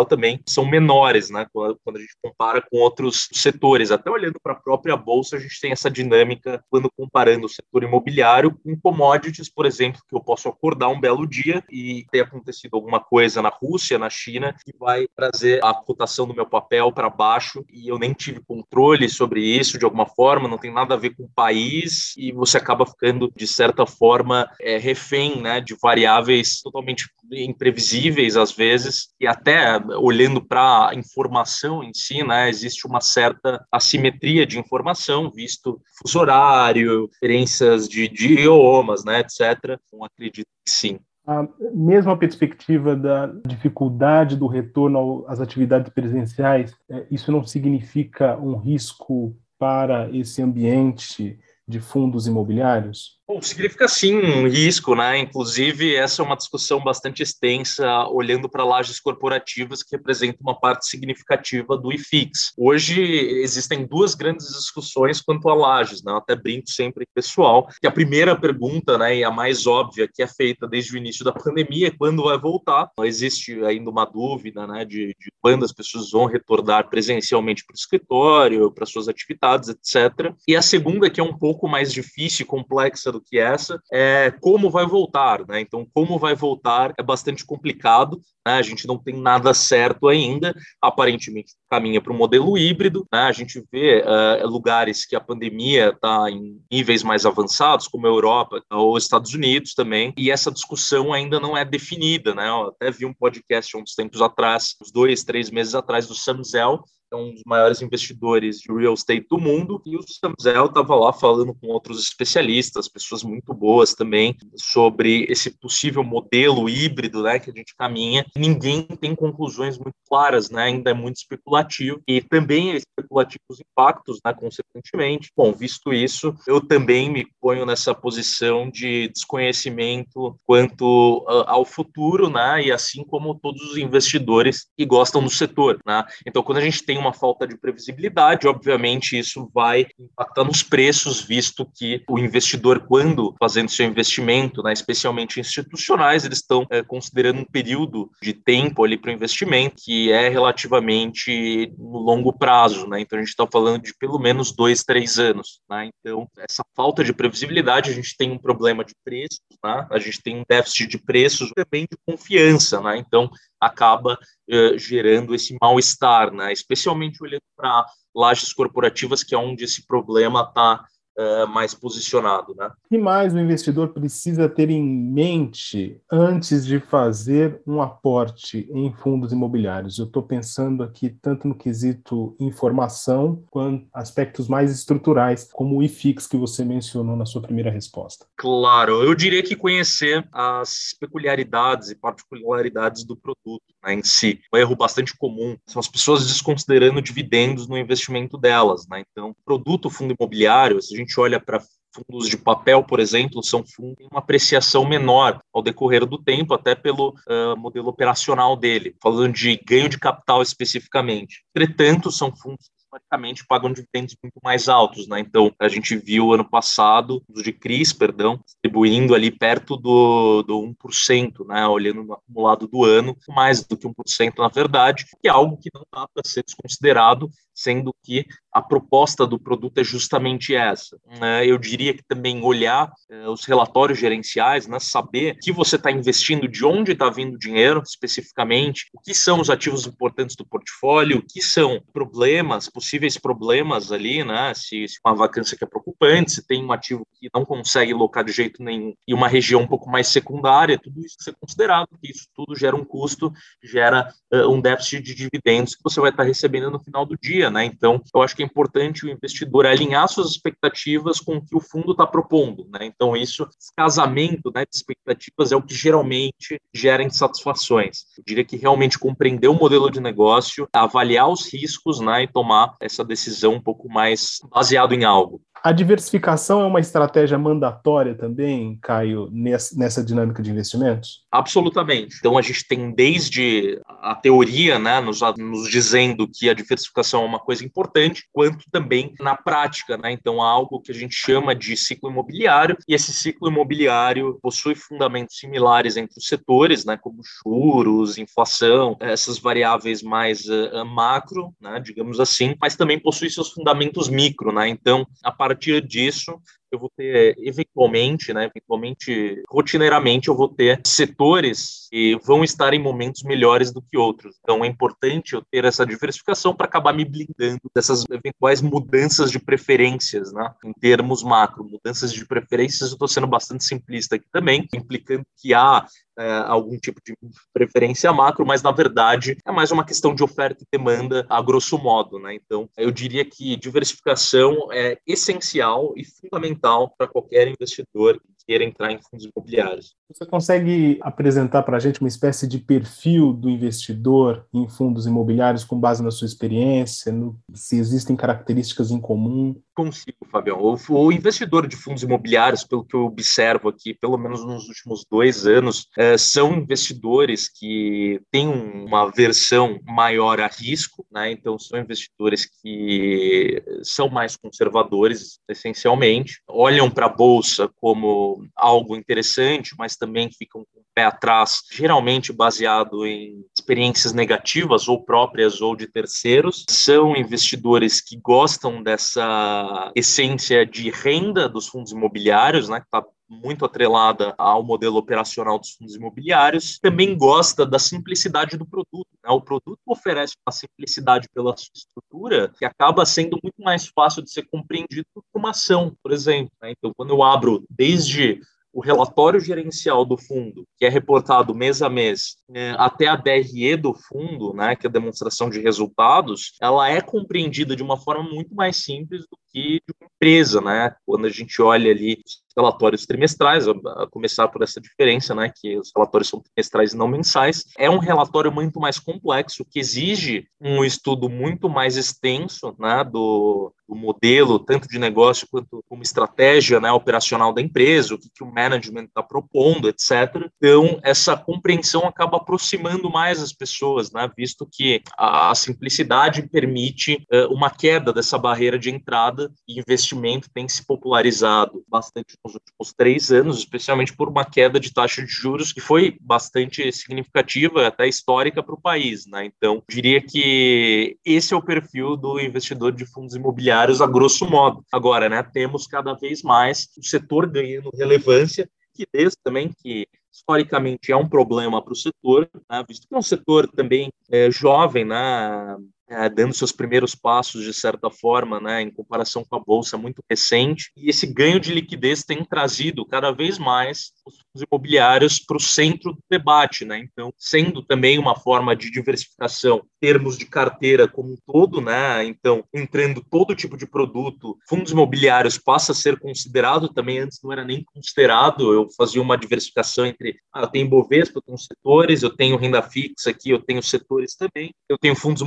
também 0.07 0.41
são 0.47 0.67
menores, 0.67 1.31
né? 1.31 1.47
Quando, 1.53 1.79
a 1.97 1.99
gente 1.99 2.17
compara 2.23 2.61
com 2.61 2.79
outros 2.79 3.29
setores. 3.33 3.91
Até 3.91 4.11
olhando 4.11 4.39
para 4.43 4.53
a 4.53 4.61
própria 4.61 4.97
bolsa, 4.97 5.37
a 5.37 5.41
gente 5.41 5.61
tem 5.61 5.73
essa 5.73 5.91
dinâmica 5.91 6.63
quando 6.71 6.91
comparando 6.97 7.47
o 7.47 7.49
setor 7.49 7.85
imobiliário 7.85 8.57
com 8.63 8.79
commodities, 8.79 9.49
por 9.49 9.67
exemplo, 9.67 10.01
que 10.09 10.17
eu 10.17 10.21
posso 10.21 10.49
acordar 10.49 10.89
um 10.89 11.01
belo 11.01 11.27
dia 11.27 11.63
e 11.71 12.05
ter 12.11 12.21
acontecido 12.21 12.75
alguma 12.75 13.01
coisa 13.01 13.41
na 13.41 13.49
Rússia, 13.49 13.99
na 13.99 14.11
China, 14.11 14.55
que 14.65 14.77
vai 14.79 15.07
trazer 15.15 15.65
a 15.65 15.73
cotação 15.75 16.27
do 16.27 16.35
meu 16.35 16.47
papel 16.47 16.93
para 16.93 17.09
baixo 17.09 17.65
e 17.71 17.89
eu 17.89 17.99
nem 17.99 18.13
tive 18.13 18.41
controle 18.41 19.09
sobre 19.09 19.41
isso 19.41 19.79
de 19.79 19.85
alguma 19.85 20.07
forma, 20.07 20.49
não 20.49 20.59
tem 20.59 20.73
nada 20.73 20.95
a 20.95 20.99
ver 20.99 21.15
com 21.15 21.25
o 21.25 21.31
país 21.35 22.15
e 22.17 22.33
você 22.33 22.59
acaba 22.59 22.87
ficando, 22.87 23.33
de 23.37 23.47
certa 23.47 23.87
forma, 23.87 24.51
é, 24.61 24.79
refém 24.79 25.41
né, 25.41 25.61
de 25.61 25.77
variáveis 25.81 26.61
totalmente 26.63 27.09
imprevisíveis 27.31 28.37
às 28.37 28.53
vezes, 28.53 29.09
e 29.21 29.27
até 29.27 29.76
olhando 29.99 30.45
para 30.45 30.91
a 30.91 30.95
informação 30.95 31.83
em 31.83 31.93
si, 31.93 32.23
né, 32.23 32.49
existe 32.49 32.87
uma 32.87 33.01
certa 33.01 33.65
assimetria 33.71 34.47
de 34.47 34.59
informação, 34.59 35.31
visto 35.31 35.81
fuso 35.99 36.19
horário, 36.19 37.09
diferenças 37.09 37.89
de, 37.89 38.09
de 38.09 38.35
idiomas, 38.35 39.05
né, 39.05 39.21
etc. 39.21 39.79
Então, 39.87 40.05
acredito 40.05 40.49
que 40.65 40.71
sim. 40.71 40.99
A 41.27 41.45
mesma 41.75 42.17
perspectiva 42.17 42.95
da 42.95 43.27
dificuldade 43.45 44.37
do 44.37 44.47
retorno 44.47 45.25
às 45.27 45.41
atividades 45.41 45.93
presenciais, 45.93 46.73
é, 46.89 47.05
isso 47.11 47.33
não 47.33 47.45
significa 47.45 48.37
um 48.39 48.57
risco 48.57 49.37
para 49.59 50.09
esse 50.17 50.41
ambiente 50.41 51.37
de 51.67 51.81
fundos 51.81 52.29
imobiliários? 52.29 53.16
Bom, 53.29 53.43
significa 53.43 53.89
sim 53.89 54.15
um 54.15 54.47
risco, 54.47 54.95
né? 54.95 55.19
Inclusive, 55.19 55.97
essa 55.97 56.23
é 56.23 56.25
uma 56.25 56.37
discussão 56.37 56.79
bastante 56.79 57.25
extensa, 57.25 58.07
olhando 58.07 58.49
para 58.49 58.65
lajes 58.65 59.01
corporativas, 59.01 59.83
que 59.83 59.97
representam 59.97 60.39
uma 60.43 60.57
parte 60.57 60.87
significativa 60.87 61.77
do 61.77 61.93
IFIX. 61.93 62.53
Hoje, 62.57 63.03
existem 63.03 63.85
duas 63.85 64.15
grandes 64.15 64.47
discussões 64.47 65.21
quanto 65.21 65.49
a 65.49 65.55
lajes, 65.55 66.05
né? 66.05 66.13
Eu 66.13 66.19
até 66.19 66.37
brinco 66.37 66.71
sempre 66.71 67.05
pessoal, 67.13 67.67
que 67.81 67.89
a 67.89 67.91
primeira 67.91 68.39
pergunta, 68.39 68.97
né, 68.97 69.17
e 69.17 69.25
a 69.25 69.31
mais 69.31 69.67
óbvia, 69.67 70.09
que 70.09 70.23
é 70.23 70.27
feita 70.29 70.69
desde 70.69 70.95
o 70.95 70.97
início 70.97 71.25
da 71.25 71.33
pandemia, 71.33 71.89
é 71.89 71.91
quando 71.91 72.23
vai 72.23 72.39
voltar. 72.39 72.93
Não 72.97 73.05
existe 73.05 73.61
ainda 73.65 73.91
uma 73.91 74.05
dúvida, 74.05 74.69
né, 74.69 74.85
de, 74.85 75.09
de 75.19 75.33
quando 75.43 75.65
as 75.65 75.73
pessoas 75.73 76.13
vão 76.13 76.27
retornar 76.27 76.89
presencialmente 76.89 77.65
para 77.67 77.75
o 77.75 77.77
escritório, 77.77 78.71
para 78.71 78.87
suas 78.87 79.09
atividades, 79.09 79.69
etc. 79.69 80.33
E 80.47 80.55
a 80.55 80.63
segunda, 80.63 81.11
que 81.11 81.19
é 81.19 81.25
um 81.25 81.37
pouco 81.37 81.67
mais 81.67 81.93
difícil 81.93 82.45
e 82.45 82.47
complexa 82.47 83.16
do 83.17 83.21
que 83.25 83.39
essa, 83.39 83.81
é 83.93 84.31
como 84.41 84.71
vai 84.71 84.87
voltar, 84.87 85.47
né? 85.47 85.61
Então, 85.61 85.87
como 85.95 86.19
vai 86.19 86.35
voltar 86.35 86.95
é 86.99 87.03
bastante 87.03 87.45
complicado, 87.45 88.21
né? 88.47 88.55
A 88.55 88.63
gente 88.63 88.87
não 88.87 88.99
tem 88.99 89.15
nada 89.15 89.53
certo 89.55 90.09
ainda, 90.09 90.55
aparentemente 90.81 91.55
caminha 91.71 92.01
para 92.01 92.13
o 92.13 92.17
modelo 92.17 92.57
híbrido, 92.57 93.07
né? 93.13 93.21
A 93.21 93.33
gente 93.33 93.63
vê 93.73 94.03
uh, 94.03 94.47
lugares 94.47 95.07
que 95.07 95.17
a 95.17 95.21
pandemia 95.21 95.91
está 95.91 96.31
em 96.31 96.61
níveis 96.71 97.03
mais 97.03 97.25
avançados, 97.25 97.89
como 97.89 98.07
a 98.07 98.11
Europa 98.11 98.63
ou 98.71 98.97
Estados 98.97 99.35
Unidos 99.35 99.75
também, 99.75 100.13
e 100.17 100.31
essa 100.31 100.53
discussão 100.53 101.13
ainda 101.13 101.41
não 101.41 101.57
é 101.57 101.65
definida, 101.65 102.35
né? 102.35 102.49
Eu 102.49 102.69
até 102.69 102.91
vi 102.91 103.07
um 103.07 103.15
podcast 103.15 103.77
uns 103.77 103.95
tempos 103.95 104.21
atrás, 104.21 104.75
uns 104.81 104.93
dois, 104.93 105.25
três 105.25 105.51
meses 105.51 105.75
atrás, 105.75 106.07
do 106.07 106.15
Sam 106.15 106.43
Zell, 106.45 106.85
é 107.13 107.17
um 107.17 107.33
dos 107.33 107.43
maiores 107.47 107.81
investidores 107.83 108.59
de 108.59 108.73
real 108.73 108.95
estate 108.95 109.27
do 109.31 109.39
mundo, 109.39 109.81
e 109.87 109.97
o 109.97 110.03
Samzel 110.03 110.67
estava 110.67 110.95
lá 110.95 111.13
falando 111.13 111.55
com 111.55 111.69
outros 111.69 112.01
especialistas, 112.01 112.89
pessoas 112.89 113.23
muito 113.23 113.55
boas 113.55 113.95
também, 113.95 114.37
sobre 114.57 115.27
esse 115.29 115.51
possível 115.59 116.03
modelo 116.03 116.69
híbrido 116.69 117.23
né, 117.23 117.39
que 117.39 117.51
a 117.51 117.53
gente 117.53 117.75
caminha. 117.77 118.27
Ninguém 118.37 118.83
tem 119.01 119.15
conclusões 119.15 119.79
muito 119.79 119.97
claras, 120.09 120.51
né, 120.51 120.65
ainda 120.65 120.91
é 120.91 120.95
muito 120.95 121.17
especulativo, 121.17 122.01
e 122.07 122.21
também 122.21 122.73
é 122.73 122.77
especulativo 122.77 123.41
os 123.49 123.61
impactos, 123.61 124.19
né, 124.25 124.33
consequentemente. 124.35 125.31
Bom, 125.37 125.53
visto 125.53 125.93
isso, 125.93 126.35
eu 126.47 126.61
também 126.61 127.11
me 127.11 127.27
ponho 127.41 127.65
nessa 127.65 127.95
posição 127.95 128.69
de 128.71 129.09
desconhecimento 129.09 130.39
quanto 130.45 131.19
uh, 131.29 131.45
ao 131.47 131.65
futuro, 131.65 132.29
né, 132.29 132.65
e 132.65 132.73
assim 132.73 133.05
como 133.05 133.39
todos 133.39 133.63
os 133.71 133.77
investidores 133.77 134.67
que 134.77 134.85
gostam 134.85 135.23
do 135.23 135.31
setor. 135.31 135.79
Né? 135.87 136.05
Então, 136.27 136.43
quando 136.43 136.59
a 136.59 136.63
gente 136.63 136.83
tem 136.83 136.96
uma 136.97 137.13
falta 137.13 137.47
de 137.47 137.57
previsibilidade, 137.57 138.47
obviamente 138.47 139.19
isso 139.19 139.51
vai 139.55 139.87
impactar 139.99 140.45
nos 140.45 140.63
preços, 140.63 141.21
visto 141.21 141.67
que 141.75 142.03
o 142.09 142.19
investidor, 142.19 142.87
quando 142.87 143.35
fazendo 143.39 143.71
seu 143.71 143.87
investimento, 143.87 144.63
né, 144.63 144.73
especialmente 144.73 145.41
institucionais, 145.41 146.25
eles 146.25 146.39
estão 146.39 146.67
é, 146.71 146.83
considerando 146.83 147.41
um 147.41 147.45
período 147.45 148.11
de 148.23 148.33
tempo 148.33 148.85
ali 148.85 148.97
para 148.97 149.11
o 149.11 149.15
investimento 149.15 149.77
que 149.79 150.11
é 150.11 150.29
relativamente 150.29 151.73
no 151.79 151.99
longo 151.99 152.33
prazo, 152.33 152.87
né? 152.87 153.01
Então 153.01 153.19
a 153.19 153.23
gente 153.23 153.31
está 153.31 153.47
falando 153.47 153.83
de 153.83 153.95
pelo 153.95 154.19
menos 154.19 154.53
dois, 154.53 154.83
três 154.83 155.19
anos, 155.19 155.61
né? 155.69 155.91
Então 156.01 156.29
essa 156.39 156.65
falta 156.75 157.05
de 157.05 157.13
previsibilidade, 157.13 157.91
a 157.91 157.95
gente 157.95 158.17
tem 158.17 158.31
um 158.31 158.39
problema 158.39 158.85
de 158.85 158.95
preços, 159.05 159.41
né? 159.63 159.87
A 159.91 159.99
gente 159.99 160.23
tem 160.23 160.39
um 160.39 160.45
déficit 160.49 160.87
de 160.89 160.99
preços 160.99 161.51
também 161.55 161.87
de 161.91 161.97
confiança, 162.07 162.81
né? 162.81 162.99
Então 162.99 163.31
acaba 163.67 164.19
uh, 164.49 164.79
gerando 164.79 165.35
esse 165.35 165.57
mal-estar, 165.61 166.33
né? 166.33 166.53
especialmente 166.53 167.23
olhando 167.23 167.43
para 167.57 167.87
lajes 168.15 168.53
corporativas, 168.53 169.23
que 169.23 169.35
é 169.35 169.39
onde 169.39 169.65
esse 169.65 169.87
problema 169.87 170.41
está 170.41 170.85
uh, 171.19 171.47
mais 171.49 171.75
posicionado. 171.75 172.55
Né? 172.55 172.67
O 172.67 172.89
que 172.89 172.99
mais 172.99 173.35
o 173.35 173.39
investidor 173.39 173.89
precisa 173.89 174.49
ter 174.49 174.71
em 174.71 174.85
mente 174.85 176.01
antes 176.11 176.67
de 176.67 176.81
fazer 176.81 177.61
um 177.67 177.81
aporte 177.81 178.69
em 178.73 178.93
fundos 178.93 179.33
imobiliários? 179.33 179.99
Eu 179.99 180.07
estou 180.07 180.23
pensando 180.23 180.83
aqui 180.83 181.11
tanto 181.11 181.49
no 181.49 181.55
quesito 181.55 182.37
informação 182.39 183.45
quanto 183.51 183.87
aspectos 183.93 184.49
mais 184.49 184.71
estruturais, 184.71 185.49
como 185.53 185.77
o 185.77 185.83
IFIX 185.83 186.27
que 186.27 186.37
você 186.37 186.65
mencionou 186.65 187.17
na 187.17 187.27
sua 187.27 187.43
primeira 187.43 187.71
resposta. 187.71 188.27
Claro, 188.37 189.03
eu 189.03 189.15
diria 189.15 189.43
que 189.43 189.57
conhecer 189.57 190.27
as 190.33 190.95
peculiaridades 190.99 191.91
e 191.91 191.95
particularidades 191.95 193.05
do 193.05 193.17
produto 193.17 193.63
né, 193.87 193.95
em 193.95 194.03
si. 194.03 194.41
Um 194.53 194.59
erro 194.59 194.75
bastante 194.75 195.17
comum 195.17 195.57
são 195.67 195.79
as 195.79 195.89
pessoas 195.89 196.27
desconsiderando 196.27 197.01
dividendos 197.01 197.69
no 197.69 197.79
investimento 197.79 198.37
delas. 198.37 198.87
Né? 198.89 199.05
Então, 199.11 199.35
produto 199.45 199.89
fundo 199.89 200.15
imobiliário, 200.19 200.83
se 200.83 200.95
a 200.95 200.99
gente 200.99 201.19
olha 201.21 201.39
para 201.39 201.63
fundos 201.95 202.29
de 202.29 202.37
papel, 202.37 202.83
por 202.83 203.01
exemplo, 203.01 203.43
são 203.43 203.65
fundos 203.65 203.97
com 204.07 204.15
uma 204.15 204.21
apreciação 204.21 204.87
menor 204.87 205.41
ao 205.53 205.63
decorrer 205.63 206.05
do 206.05 206.19
tempo, 206.19 206.53
até 206.53 206.75
pelo 206.75 207.15
uh, 207.29 207.57
modelo 207.57 207.89
operacional 207.89 208.57
dele, 208.57 208.95
falando 209.03 209.33
de 209.33 209.59
ganho 209.65 209.89
de 209.89 209.99
capital 209.99 210.43
especificamente. 210.43 211.43
Entretanto, 211.55 212.11
são 212.11 212.35
fundos 212.35 212.71
historicamente 212.97 213.47
pagam 213.47 213.73
dividendos 213.73 214.17
muito 214.23 214.39
mais 214.43 214.69
altos, 214.69 215.07
né? 215.07 215.21
Então, 215.21 215.53
a 215.59 215.69
gente 215.69 215.97
viu 215.97 216.33
ano 216.33 216.49
passado, 216.49 217.23
os 217.29 217.43
de 217.43 217.53
CRIs, 217.53 217.93
perdão, 217.93 218.41
distribuindo 218.45 219.15
ali 219.15 219.31
perto 219.31 219.77
do, 219.77 220.43
do 220.43 220.61
1%, 220.61 221.47
né? 221.47 221.67
Olhando 221.67 222.03
no 222.03 222.15
acumulado 222.15 222.67
do 222.67 222.85
ano, 222.85 223.17
mais 223.29 223.65
do 223.65 223.77
que 223.77 223.87
1% 223.87 224.39
na 224.39 224.49
verdade, 224.49 225.07
que 225.21 225.29
é 225.29 225.31
algo 225.31 225.57
que 225.57 225.71
não 225.73 225.83
dá 225.93 226.07
para 226.09 226.23
ser 226.25 226.43
desconsiderado, 226.45 227.31
sendo 227.55 227.95
que 228.03 228.27
a 228.57 228.63
proposta 228.63 229.27
do 229.27 229.39
produto 229.39 229.77
é 229.77 229.85
justamente 229.85 230.55
essa. 230.55 230.99
Né? 231.21 231.47
Eu 231.47 231.59
diria 231.59 231.93
que 231.93 232.03
também 232.03 232.43
olhar 232.43 232.91
eh, 233.11 233.29
os 233.29 233.45
relatórios 233.45 233.99
gerenciais, 233.99 234.67
né? 234.67 234.79
saber 234.81 235.37
que 235.43 235.53
você 235.53 235.77
está 235.77 235.91
investindo, 235.91 236.49
de 236.49 236.65
onde 236.65 236.93
está 236.93 237.11
vindo 237.11 237.35
o 237.35 237.39
dinheiro 237.39 237.83
especificamente, 237.85 238.87
o 238.95 238.99
que 238.99 239.13
são 239.13 239.43
os 239.43 239.51
ativos 239.51 239.87
importantes 239.87 240.35
do 240.37 240.47
portfólio, 240.47 241.19
o 241.19 241.23
que 241.23 241.43
são 241.43 241.83
problemas, 241.93 242.67
possíveis 242.67 243.19
problemas 243.19 243.93
ali, 243.93 244.25
né? 244.25 244.55
se, 244.55 244.89
se 244.89 244.99
uma 245.05 245.15
vacância 245.15 245.55
que 245.55 245.63
é 245.63 245.67
preocupante, 245.67 246.33
se 246.33 246.47
tem 246.47 246.65
um 246.65 246.73
ativo 246.73 247.07
que 247.21 247.29
não 247.35 247.45
consegue 247.45 247.93
locar 247.93 248.25
de 248.25 248.33
jeito 248.33 248.63
nenhum 248.63 248.95
e 249.07 249.13
uma 249.13 249.29
região 249.29 249.61
um 249.61 249.67
pouco 249.67 249.91
mais 249.91 250.09
secundária, 250.09 250.79
tudo 250.83 251.05
isso 251.05 251.17
ser 251.21 251.35
considerado, 251.39 251.89
porque 251.89 252.11
isso 252.11 252.27
tudo 252.35 252.57
gera 252.57 252.75
um 252.75 252.87
custo, 252.87 253.31
gera 253.63 254.11
uh, 254.33 254.51
um 254.51 254.63
déficit 254.63 255.03
de 255.03 255.15
dividendos 255.15 255.75
que 255.75 255.83
você 255.85 256.01
vai 256.01 256.09
estar 256.09 256.23
tá 256.23 256.27
recebendo 256.27 256.71
no 256.71 256.83
final 256.83 257.05
do 257.05 257.19
dia, 257.19 257.51
né? 257.51 257.63
Então, 257.67 258.03
eu 258.15 258.23
acho 258.23 258.35
que 258.35 258.46
é 258.46 258.46
importante 258.47 259.05
o 259.05 259.11
investidor 259.11 259.67
alinhar 259.67 260.09
suas 260.09 260.31
expectativas 260.31 261.21
com 261.21 261.37
o 261.37 261.45
que 261.45 261.57
o 261.57 261.61
fundo 261.61 261.93
está 261.93 262.07
propondo, 262.07 262.67
né? 262.73 262.87
Então, 262.87 263.17
isso, 263.17 263.49
esse 263.61 263.75
casamento 263.77 264.51
né, 264.55 264.65
de 264.65 264.77
expectativas 264.77 265.53
é 265.53 265.57
o 265.57 265.63
que 265.63 265.75
geralmente 265.75 266.61
gera 266.75 267.03
insatisfações. 267.03 268.05
Eu 268.17 268.25
diria 268.27 268.45
que 268.45 268.57
realmente 268.57 268.99
compreender 268.99 269.49
o 269.49 269.55
modelo 269.55 269.91
de 269.91 270.01
negócio, 270.01 270.69
avaliar 270.73 271.29
os 271.29 271.53
riscos, 271.53 272.01
né, 272.01 272.23
e 272.23 272.29
tomar 272.29 272.75
essa 272.81 273.05
decisão 273.05 273.55
um 273.55 273.61
pouco 273.61 273.89
mais 273.89 274.39
baseado 274.51 274.93
em 274.93 275.05
algo. 275.05 275.41
A 275.63 275.73
diversificação 275.73 276.61
é 276.61 276.67
uma 276.67 276.81
estratégia 276.81 277.37
mandatória 277.37 278.15
também, 278.15 278.79
Caio, 278.81 279.29
nessa 279.33 280.05
dinâmica 280.05 280.43
de 280.43 280.51
investimentos? 280.51 281.25
Absolutamente. 281.31 282.17
Então 282.19 282.39
a 282.39 282.43
gente 282.43 282.67
tem 282.69 282.93
desde 282.95 283.81
a 283.87 284.15
teoria, 284.15 284.79
né, 284.79 285.01
nos, 285.01 285.21
nos 285.37 285.69
dizendo 285.69 286.29
que 286.33 286.49
a 286.49 286.55
diversificação 286.55 287.23
é 287.23 287.27
uma 287.27 287.41
coisa 287.41 287.65
importante, 287.65 288.29
quanto 288.37 288.67
também 288.71 289.15
na 289.19 289.35
prática, 289.35 289.97
né? 289.97 290.13
Então 290.13 290.43
há 290.43 290.47
algo 290.47 290.79
que 290.83 290.93
a 290.93 290.95
gente 290.95 291.15
chama 291.15 291.55
de 291.55 291.75
ciclo 291.75 292.11
imobiliário 292.11 292.77
e 292.87 292.93
esse 292.95 293.11
ciclo 293.11 293.49
imobiliário 293.49 294.39
possui 294.43 294.75
fundamentos 294.75 295.39
similares 295.39 295.97
entre 295.97 296.19
os 296.19 296.27
setores, 296.27 296.85
né, 296.85 296.99
como 296.99 297.23
juros, 297.43 298.19
inflação, 298.19 298.95
essas 299.01 299.39
variáveis 299.39 300.03
mais 300.03 300.45
uh, 300.51 300.85
macro, 300.85 301.55
né, 301.59 301.81
digamos 301.81 302.21
assim, 302.21 302.55
mas 302.61 302.77
também 302.77 303.01
possui 303.01 303.31
seus 303.31 303.53
fundamentos 303.55 304.11
micro, 304.11 304.53
né? 304.53 304.69
Então 304.69 305.07
a 305.25 305.33
partir 305.33 305.81
disso 305.81 306.39
eu 306.77 306.81
vou 306.81 306.91
ter, 306.95 307.35
eventualmente, 307.39 308.33
né, 308.33 308.51
eventualmente, 308.55 309.43
rotineiramente, 309.49 310.29
eu 310.29 310.37
vou 310.37 310.49
ter 310.49 310.81
setores 310.85 311.89
que 311.91 312.17
vão 312.25 312.45
estar 312.45 312.75
em 312.75 312.83
momentos 312.83 313.23
melhores 313.23 313.73
do 313.73 313.83
que 313.83 313.97
outros. 313.97 314.37
Então, 314.43 314.65
é 314.65 314.69
importante 314.69 315.35
eu 315.35 315.43
ter 315.51 315.65
essa 315.65 315.85
diversificação 315.85 316.55
para 316.55 316.67
acabar 316.67 316.93
me 316.93 317.05
blindando 317.05 317.61
dessas 317.75 318.05
eventuais 318.11 318.61
mudanças 318.61 319.31
de 319.31 319.39
preferências, 319.39 320.33
né, 320.33 320.53
em 320.65 320.73
termos 320.73 321.23
macro. 321.23 321.65
Mudanças 321.65 322.13
de 322.13 322.25
preferências, 322.27 322.91
eu 322.91 322.95
estou 322.95 323.09
sendo 323.09 323.27
bastante 323.27 323.65
simplista 323.65 324.17
aqui 324.17 324.27
também, 324.31 324.69
implicando 324.75 325.25
que 325.37 325.55
há 325.55 325.87
é, 326.19 326.33
algum 326.47 326.79
tipo 326.79 327.01
de 327.05 327.15
preferência 327.53 328.13
macro, 328.13 328.47
mas 328.47 328.63
na 328.63 328.71
verdade 328.71 329.37
é 329.45 329.53
mais 329.53 329.71
uma 329.71 329.85
questão 329.85 330.15
de 330.15 330.23
oferta 330.23 330.63
e 330.63 330.79
demanda 330.79 331.27
a 331.29 331.41
grosso 331.43 331.79
modo, 331.79 332.19
né? 332.19 332.35
Então, 332.35 332.69
eu 332.77 332.91
diria 332.91 333.25
que 333.25 333.57
diversificação 333.57 334.73
é 334.73 334.99
essencial 335.07 335.93
e 335.97 336.05
fundamental 336.05 336.95
para 336.97 337.07
qualquer 337.07 337.49
investidor 337.49 338.21
queira 338.47 338.65
entrar 338.65 338.93
em 338.93 339.01
fundos 339.03 339.27
imobiliários. 339.27 339.97
Você 340.09 340.25
consegue 340.25 340.99
apresentar 341.03 341.65
para 341.65 341.77
a 341.77 341.81
gente 341.81 342.01
uma 342.01 342.09
espécie 342.09 342.47
de 342.47 342.59
perfil 342.59 343.33
do 343.33 343.51
investidor 343.51 344.47
em 344.55 344.69
fundos 344.69 345.05
imobiliários 345.05 345.65
com 345.65 345.79
base 345.79 346.03
na 346.03 346.13
sua 346.13 346.27
experiência, 346.27 347.11
no, 347.11 347.37
se 347.53 347.77
existem 347.77 348.15
características 348.15 348.93
em 348.93 349.01
comum? 349.01 349.61
Consigo, 349.75 350.25
Fabião. 350.31 350.59
O, 350.59 350.79
o, 350.89 351.13
investidor 351.13 351.67
de 351.67 351.77
fundos 351.77 352.05
imobiliários, 352.05 352.63
pelo 352.63 352.85
que 352.85 352.95
eu 352.95 353.05
observo 353.05 353.69
aqui, 353.69 353.93
pelo 353.93 354.17
menos 354.17 354.45
nos 354.45 354.69
últimos 354.69 355.05
dois 355.11 355.45
anos, 355.45 355.89
é, 355.99 356.17
são 356.17 356.55
investidores 356.55 357.49
que 357.49 358.21
têm 358.31 358.49
uma 358.49 359.11
versão 359.11 359.79
maior 359.85 360.41
a 360.41 360.47
risco, 360.47 361.05
né? 361.11 361.33
então 361.33 361.59
são 361.59 361.81
investidores 361.81 362.49
que 362.63 363.63
são 363.83 364.09
mais 364.09 364.37
conservadores, 364.37 365.41
essencialmente, 365.49 366.41
olham 366.49 366.89
para 366.89 367.07
a 367.07 367.11
bolsa 367.11 367.69
como 367.81 368.47
algo 368.55 368.97
interessante, 368.97 369.75
mas 369.77 369.96
também 369.97 370.31
ficam 370.31 370.65
com 370.73 370.81
o 370.81 370.85
pé 370.95 371.05
atrás, 371.05 371.63
geralmente 371.71 372.33
baseado 372.33 373.07
em 373.07 373.45
experiências 373.57 374.13
negativas 374.13 374.89
ou 374.89 375.05
próprias 375.05 375.61
ou 375.61 375.77
de 375.77 375.87
terceiros. 375.87 376.65
São 376.69 377.17
investidores 377.17 378.01
que 378.01 378.17
gostam 378.17 378.83
dessa 378.83 379.93
essência 379.95 380.65
de 380.65 380.91
renda 380.91 381.49
dos 381.49 381.69
fundos 381.69 381.93
imobiliários, 381.93 382.69
né, 382.69 382.81
que 382.81 382.87
está 382.87 383.05
muito 383.29 383.65
atrelada 383.65 384.35
ao 384.39 384.63
modelo 384.63 384.97
operacional 384.97 385.59
dos 385.59 385.73
fundos 385.73 385.97
imobiliários, 385.97 386.79
também 386.79 387.17
gosta 387.17 387.67
da 387.67 387.79
simplicidade 387.79 388.57
do 388.57 388.67
produto. 388.67 389.09
Né? 389.25 389.31
O 389.31 389.41
produto 389.41 389.81
oferece 389.87 390.35
uma 390.47 390.53
simplicidade 390.53 391.29
pela 391.35 391.57
sua 391.57 391.73
estrutura 391.75 392.53
que 392.57 392.65
acaba 392.65 393.05
sendo 393.05 393.39
muito 393.43 393.61
mais 393.61 393.89
fácil 393.89 394.23
de 394.23 394.31
ser 394.31 394.47
compreendido 394.47 395.07
do 395.15 395.23
que 395.23 395.29
uma 395.35 395.51
ação, 395.51 395.97
por 396.03 396.13
exemplo. 396.13 396.53
Né? 396.63 396.73
Então, 396.73 396.93
quando 396.97 397.11
eu 397.11 397.23
abro 397.23 397.65
desde 397.69 398.41
o 398.77 398.81
relatório 398.81 399.41
gerencial 399.41 400.05
do 400.05 400.19
fundo, 400.19 400.67
que 400.77 400.85
é 400.85 400.91
reportado 400.91 401.55
mês 401.55 401.81
a 401.81 401.89
mês, 401.89 402.37
né, 402.47 402.75
até 402.77 403.07
a 403.07 403.17
DRE 403.17 403.75
do 403.75 403.95
fundo, 403.95 404.53
né, 404.53 404.77
que 404.77 404.87
é 404.87 404.91
a 404.91 404.93
demonstração 404.93 405.49
de 405.49 405.63
resultados, 405.63 406.53
ela 406.61 406.87
é 406.87 407.01
compreendida 407.01 407.75
de 407.75 407.83
uma 407.83 407.97
forma 407.97 408.29
muito 408.29 408.55
mais 408.55 408.77
simples 408.85 409.23
do 409.31 409.39
que 409.57 409.81
de 409.87 409.95
uma 409.99 410.11
empresa, 410.15 410.61
né? 410.61 410.95
Quando 411.07 411.27
a 411.27 411.31
gente 411.31 411.63
olha 411.63 411.91
ali 411.91 412.19
relatórios 412.57 413.05
trimestrais, 413.05 413.69
a 413.69 414.07
começar 414.11 414.49
por 414.49 414.63
essa 414.63 414.81
diferença, 414.81 415.35
né, 415.35 415.53
que 415.55 415.79
os 415.79 415.93
relatórios 415.95 416.31
são 416.31 416.41
trimestrais 416.41 416.93
e 416.93 416.97
não 416.97 417.07
mensais. 417.07 417.67
É 417.77 417.91
um 417.91 417.99
relatório 417.99 418.51
muito 418.51 418.81
mais 418.81 418.99
complexo, 418.99 419.65
que 419.65 419.79
exige 419.79 420.49
um 420.59 420.83
estudo 420.83 421.29
muito 421.29 421.69
mais 421.69 421.99
extenso, 421.99 422.75
né, 422.79 423.05
do, 423.05 423.73
do 423.87 423.95
modelo, 423.95 424.59
tanto 424.59 424.89
de 424.89 424.99
negócio 424.99 425.47
quanto 425.51 425.85
como 425.87 426.03
estratégia, 426.03 426.81
né, 426.81 426.91
operacional 426.91 427.53
da 427.53 427.61
empresa, 427.61 428.15
o 428.15 428.19
que, 428.19 428.31
que 428.35 428.43
o 428.43 428.51
management 428.51 429.05
está 429.05 429.23
propondo, 429.23 429.89
etc. 429.91 430.49
Então, 430.57 430.99
essa 431.03 431.37
compreensão 431.37 432.07
acaba 432.07 432.39
aproximando 432.39 433.11
mais 433.11 433.43
as 433.43 433.53
pessoas, 433.53 434.11
né, 434.11 434.31
visto 434.35 434.67
que 434.73 435.03
a, 435.19 435.51
a 435.51 435.55
simplicidade 435.55 436.49
permite 436.49 437.23
uh, 437.31 437.53
uma 437.53 437.69
queda 437.69 438.15
dessa 438.15 438.39
barreira 438.39 438.79
de 438.79 438.89
entrada 438.89 439.46
e 439.69 439.79
investimento 439.79 440.49
tem 440.53 440.69
se 440.69 440.85
popularizado 440.85 441.85
bastante 441.89 442.37
nos 442.45 442.55
últimos 442.55 442.95
três 442.97 443.31
anos, 443.31 443.59
especialmente 443.59 444.15
por 444.15 444.29
uma 444.29 444.45
queda 444.45 444.79
de 444.79 444.93
taxa 444.93 445.23
de 445.23 445.31
juros 445.31 445.73
que 445.73 445.81
foi 445.81 446.17
bastante 446.21 446.91
significativa, 446.93 447.87
até 447.87 448.09
histórica 448.09 448.63
para 448.63 448.75
o 448.75 448.81
país. 448.81 449.27
Né? 449.27 449.45
Então, 449.47 449.83
diria 449.89 450.21
que 450.21 451.17
esse 451.25 451.55
é 451.55 451.57
o 451.57 451.63
perfil 451.63 452.17
do 452.17 452.41
investidor 452.41 452.93
de 452.93 453.07
fundos 453.07 453.35
imobiliários 453.35 454.01
a 454.01 454.07
grosso 454.07 454.49
modo. 454.49 454.85
Agora, 454.93 455.29
né, 455.29 455.43
temos 455.43 455.87
cada 455.87 456.15
vez 456.15 456.43
mais 456.43 456.89
o 456.99 457.05
setor 457.05 457.49
ganhando 457.49 457.91
relevância, 457.95 458.69
que 458.95 459.07
desde 459.13 459.37
também 459.43 459.71
que 459.83 460.07
historicamente 460.33 461.11
é 461.11 461.17
um 461.17 461.29
problema 461.29 461.83
para 461.83 461.93
o 461.93 461.97
setor, 461.97 462.49
né, 462.71 462.85
visto 462.87 463.09
que 463.09 463.15
é 463.15 463.19
um 463.19 463.23
setor 463.23 463.69
também 463.69 464.11
é, 464.31 464.51
jovem, 464.51 465.05
né, 465.05 465.77
é, 466.09 466.29
dando 466.29 466.55
seus 466.55 466.73
primeiros 466.73 467.15
passos, 467.15 467.65
de 467.65 467.75
certa 467.75 468.11
forma, 468.11 468.61
né, 468.61 468.83
em 468.83 468.91
comparação 468.91 469.45
com 469.45 469.57
a 469.57 469.61
bolsa 469.61 469.97
muito 469.97 470.23
recente, 470.31 470.91
e 470.97 471.11
esse 471.11 471.27
ganho 471.27 471.59
de 471.59 471.73
liquidez 471.73 472.23
tem 472.25 472.45
trazido 472.45 473.05
cada 473.05 473.31
vez 473.31 473.59
mais 473.59 474.13
os 474.25 474.35
fundos 474.37 474.67
imobiliários 474.71 475.39
para 475.39 475.57
o 475.57 475.61
centro 475.61 476.13
do 476.13 476.19
debate, 476.31 476.85
né? 476.85 476.99
Então, 476.99 477.33
sendo 477.37 477.83
também 477.83 478.19
uma 478.19 478.35
forma 478.35 478.75
de 478.75 478.91
diversificação, 478.91 479.83
termos 480.01 480.37
de 480.37 480.47
carteira 480.47 481.09
como 481.09 481.33
um 481.33 481.39
todo, 481.47 481.81
né? 481.81 482.25
Então, 482.25 482.65
entrando 482.73 483.25
todo 483.31 483.55
tipo 483.55 483.77
de 483.77 483.87
produto, 483.87 484.57
fundos 484.69 484.93
imobiliários 484.93 485.59
passa 485.59 485.93
a 485.93 485.95
ser 485.95 486.19
considerado 486.19 486.89
também 486.89 487.19
antes 487.19 487.39
não 487.43 487.53
era 487.53 487.65
nem 487.65 487.85
considerado. 487.85 488.73
Eu 488.73 488.89
fazia 488.97 489.21
uma 489.21 489.37
diversificação 489.37 490.07
entre, 490.07 490.37
ah, 490.53 490.63
eu 490.63 490.69
tenho 490.69 490.89
Bovespa, 490.89 491.39
eu 491.39 491.43
tenho 491.43 491.59
setores, 491.59 492.23
eu 492.23 492.35
tenho 492.35 492.57
renda 492.57 492.83
fixa 492.83 493.31
aqui, 493.31 493.51
eu 493.51 493.61
tenho 493.61 493.83
setores 493.83 494.35
também, 494.35 494.75
eu 494.89 494.99
tenho 494.99 495.15
fundos 495.15 495.43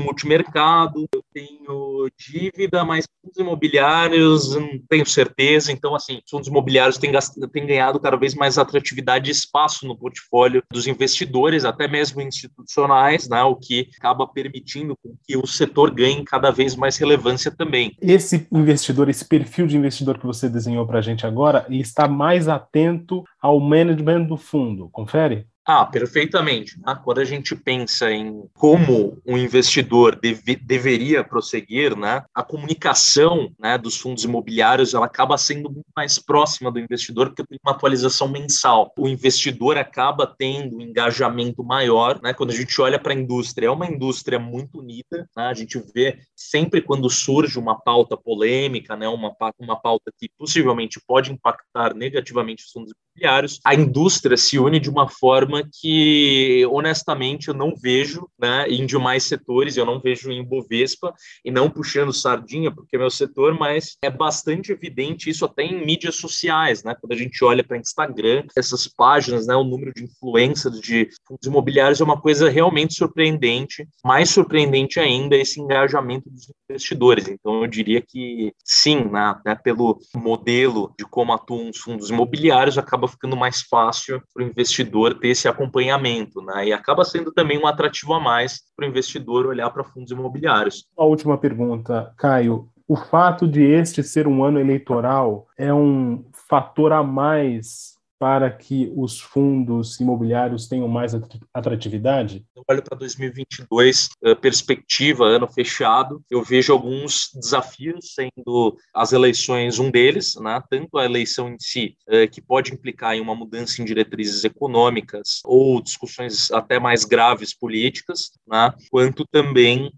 multimercado, 0.50 1.08
eu 1.14 1.24
tenho 1.34 2.10
dívida, 2.18 2.84
mas 2.84 3.06
fundos 3.22 3.38
imobiliários 3.38 4.56
não 4.56 4.68
tenho 4.90 5.06
certeza. 5.06 5.72
Então, 5.72 5.96
assim, 5.96 6.20
fundos 6.30 6.48
imobiliários 6.48 6.98
têm, 6.98 7.12
têm 7.52 7.68
ganhado 7.68 8.00
cada 8.00 8.18
vez 8.18 8.34
mais 8.34 8.58
atratividade 8.58 9.30
e 9.30 9.32
espaço 9.32 9.88
no 9.88 9.98
portfólio 9.98 10.64
dos 10.72 10.88
investidores, 10.88 11.66
até 11.66 11.88
mesmo 11.88 12.22
institucionais, 12.22 13.30
né, 13.30 13.42
o 13.44 13.56
que 13.56 13.90
acaba 13.98 14.28
permitindo 14.28 14.98
que 15.26 15.38
o 15.38 15.46
setor 15.46 15.92
ganhe 15.92 16.24
cada 16.24 16.52
vez 16.52 16.76
mais 16.76 16.98
relevância 16.98 17.52
também. 17.52 17.96
Esse 18.02 18.48
investidor, 18.52 19.10
esse 19.10 19.26
perfil 19.26 19.68
de 19.68 19.78
investidor 19.78 20.18
que 20.18 20.26
você 20.26 20.50
desenhou 20.50 20.86
para 20.86 21.00
a 21.00 21.02
gente 21.02 21.26
agora, 21.26 21.66
está 21.70 22.08
mais 22.08 22.48
atento 22.48 23.24
ao 23.42 23.60
management 23.60 24.24
do 24.24 24.38
fundo, 24.38 24.90
confere? 24.90 25.46
Ah, 25.72 25.86
perfeitamente. 25.86 26.80
Né? 26.80 27.00
Quando 27.04 27.20
a 27.20 27.24
gente 27.24 27.56
pensa 27.56 28.10
em 28.12 28.44
como 28.56 29.22
um 29.24 29.38
investidor 29.38 30.16
deve, 30.16 30.56
deveria 30.56 31.24
prosseguir, 31.24 31.96
né, 31.96 32.24
a 32.34 32.42
comunicação 32.42 33.52
né, 33.60 33.78
dos 33.78 33.96
fundos 33.96 34.24
imobiliários 34.24 34.96
ela 34.96 35.06
acaba 35.06 35.38
sendo 35.38 35.70
muito 35.70 35.86
mais 35.96 36.18
próxima 36.18 36.72
do 36.72 36.80
investidor, 36.80 37.28
porque 37.28 37.46
tem 37.46 37.60
uma 37.64 37.74
atualização 37.74 38.28
mensal. 38.28 38.92
O 38.98 39.08
investidor 39.08 39.78
acaba 39.78 40.26
tendo 40.26 40.78
um 40.78 40.82
engajamento 40.82 41.64
maior. 41.64 42.20
Né, 42.20 42.34
quando 42.34 42.50
a 42.50 42.56
gente 42.56 42.82
olha 42.82 42.98
para 42.98 43.14
a 43.14 43.16
indústria, 43.16 43.68
é 43.68 43.72
uma 43.72 43.86
indústria 43.86 44.40
muito 44.40 44.80
unida. 44.80 45.30
Né, 45.38 45.44
a 45.44 45.54
gente 45.54 45.80
vê 45.94 46.18
sempre 46.36 46.82
quando 46.82 47.08
surge 47.12 47.60
uma 47.60 47.80
pauta 47.80 48.18
polêmica, 48.18 48.96
né, 48.96 49.08
uma, 49.08 49.36
uma 49.60 49.80
pauta 49.80 50.12
que 50.18 50.32
possivelmente 50.36 51.00
pode 51.08 51.32
impactar 51.32 51.94
negativamente 51.94 52.66
os 52.66 52.72
fundos 52.72 52.92
imobiliários, 52.92 53.09
imobiliários, 53.20 53.60
a 53.64 53.76
indústria 53.76 54.38
se 54.38 54.58
une 54.58 54.80
de 54.80 54.90
uma 54.90 55.10
forma 55.10 55.64
que, 55.80 56.66
honestamente, 56.72 57.50
eu 57.50 57.54
não 57.54 57.74
vejo 57.76 58.28
né, 58.40 58.66
em 58.68 58.86
demais 58.86 59.24
setores, 59.24 59.76
eu 59.76 59.86
não 59.86 60.00
vejo 60.00 60.32
em 60.32 60.44
Bovespa, 60.44 61.14
e 61.44 61.52
não 61.52 61.70
puxando 61.70 62.14
sardinha, 62.14 62.72
porque 62.72 62.96
é 62.96 63.00
meu 63.00 63.10
setor, 63.10 63.58
mas 63.58 63.98
é 64.02 64.10
bastante 64.10 64.72
evidente 64.72 65.30
isso 65.30 65.46
até 65.46 65.64
em 65.64 65.86
mídias 65.86 66.16
sociais, 66.16 66.84
né? 66.84 66.96
Quando 67.00 67.14
a 67.14 67.16
gente 67.16 67.44
olha 67.44 67.64
para 67.64 67.78
Instagram, 67.78 68.46
essas 68.56 68.88
páginas, 68.88 69.48
né, 69.48 69.56
o 69.56 69.64
número 69.64 69.94
de 69.94 70.04
influências 70.04 70.80
de 70.80 71.10
fundos 71.28 71.46
imobiliários 71.46 72.02
é 72.02 72.04
uma 72.04 72.20
coisa 72.20 72.50
realmente 72.50 72.94
surpreendente. 72.94 73.88
Mais 74.04 74.30
surpreendente 74.30 75.00
ainda 75.00 75.36
é 75.36 75.42
esse 75.42 75.60
engajamento 75.60 76.30
dos 76.30 76.52
investidores. 76.70 77.28
Então, 77.28 77.64
eu 77.64 77.68
diria 77.68 78.02
que 78.02 78.54
sim, 78.64 79.04
né, 79.06 79.36
né 79.46 79.56
pelo 79.56 80.00
modelo 80.16 80.94
de 80.98 81.06
como 81.06 81.34
atuam 81.34 81.70
os 81.70 81.78
fundos 81.78 82.10
imobiliários, 82.10 82.78
acaba 82.78 83.09
ficando 83.10 83.36
mais 83.36 83.62
fácil 83.62 84.22
para 84.34 84.44
o 84.44 84.48
investidor 84.48 85.16
ter 85.16 85.30
esse 85.30 85.48
acompanhamento, 85.48 86.42
né? 86.42 86.68
E 86.68 86.74
acaba 86.74 87.04
sendo 87.04 87.32
também 87.32 87.58
um 87.58 87.68
atrativo 87.68 88.14
a 88.14 88.20
mais 88.20 88.62
para 88.76 88.86
o 88.86 88.90
investidor 88.90 89.46
olhar 89.46 89.70
para 89.72 89.84
fundos 89.84 90.12
imobiliários. 90.12 90.86
A 90.98 91.04
última 91.04 91.38
pergunta, 91.38 92.14
Caio. 92.18 92.70
O 92.88 92.96
fato 92.96 93.48
de 93.48 93.62
este 93.62 94.02
ser 94.02 94.28
um 94.28 94.44
ano 94.44 94.60
eleitoral 94.60 95.48
é 95.58 95.72
um 95.72 96.26
fator 96.50 96.92
a 96.92 97.04
mais 97.04 97.99
para 98.20 98.52
que 98.52 98.92
os 98.96 99.20
fundos 99.20 99.98
imobiliários 100.00 100.68
tenham 100.68 100.88
mais 100.90 101.14
atratividade? 101.54 102.46
Eu 102.54 102.64
olho 102.70 102.84
para 102.84 102.98
2022, 102.98 104.10
eh, 104.22 104.36
perspectiva, 104.36 105.26
ano 105.26 105.48
fechado, 105.48 106.22
eu 106.30 106.44
vejo 106.44 106.74
alguns 106.74 107.32
desafios, 107.34 108.14
sendo 108.14 108.78
as 108.94 109.14
eleições 109.14 109.80
um 109.80 109.90
deles, 109.90 110.36
né? 110.36 110.62
tanto 110.70 110.98
a 110.98 111.06
eleição 111.06 111.48
em 111.50 111.58
si, 111.58 111.96
eh, 112.10 112.28
que 112.28 112.42
pode 112.42 112.74
implicar 112.74 113.16
em 113.16 113.22
uma 113.22 113.34
mudança 113.34 113.82
em 113.82 113.86
diretrizes 113.86 114.44
econômicas 114.44 115.40
ou 115.46 115.82
discussões 115.82 116.52
até 116.52 116.78
mais 116.78 117.06
graves 117.06 117.58
políticas, 117.58 118.32
né? 118.46 118.74
quanto 118.92 119.26
também 119.32 119.90